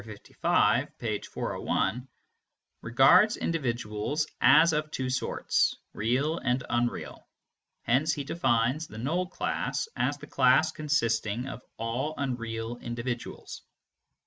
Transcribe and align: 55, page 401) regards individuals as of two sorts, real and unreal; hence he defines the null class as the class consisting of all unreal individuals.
55, 0.03 0.97
page 0.97 1.27
401) 1.27 2.07
regards 2.81 3.37
individuals 3.37 4.25
as 4.41 4.73
of 4.73 4.89
two 4.89 5.11
sorts, 5.11 5.75
real 5.93 6.39
and 6.39 6.63
unreal; 6.71 7.27
hence 7.83 8.11
he 8.13 8.23
defines 8.23 8.87
the 8.87 8.97
null 8.97 9.27
class 9.27 9.87
as 9.95 10.17
the 10.17 10.25
class 10.25 10.71
consisting 10.71 11.47
of 11.47 11.61
all 11.77 12.15
unreal 12.17 12.77
individuals. 12.77 13.61